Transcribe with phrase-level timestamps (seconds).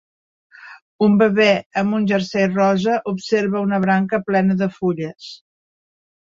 [1.07, 1.49] Un bebè
[1.81, 5.29] amb un jersei rosa observa una branca plena de fulles.